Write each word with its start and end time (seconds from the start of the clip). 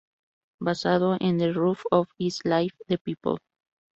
Basado 0.59 1.15
en 1.19 1.37
"The 1.37 1.53
Run 1.53 1.77
of 1.91 2.07
His 2.17 2.39
Life, 2.43 2.73
The 2.87 2.97
People 2.97 3.35
v. 3.35 3.39